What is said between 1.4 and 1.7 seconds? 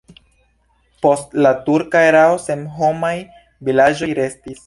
la